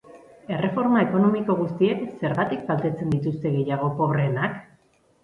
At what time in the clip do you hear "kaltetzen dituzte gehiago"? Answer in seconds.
2.71-3.91